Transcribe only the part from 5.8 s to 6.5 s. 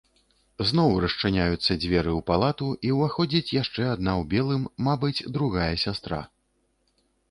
сястра.